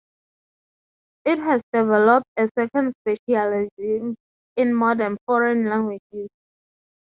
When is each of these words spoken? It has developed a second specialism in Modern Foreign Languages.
It 1.25 1.37
has 1.37 1.61
developed 1.71 2.25
a 2.35 2.49
second 2.57 2.93
specialism 3.01 4.15
in 4.57 4.73
Modern 4.73 5.15
Foreign 5.27 5.69
Languages. 5.69 6.27